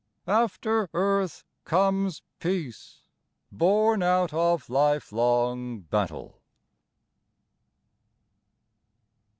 [0.13, 3.03] '*\ "After earth comes peace
[3.53, 6.41] ^ Born out of life long battle."